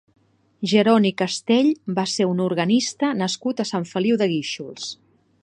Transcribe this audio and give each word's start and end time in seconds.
Jeroni 0.69 1.11
Castell 1.21 1.69
va 1.99 2.07
ser 2.13 2.27
un 2.31 2.41
organista 2.47 3.11
nascut 3.21 3.63
a 3.65 3.67
Sant 3.73 3.87
Feliu 3.93 4.19
de 4.25 4.31
Guíxols. 4.35 4.91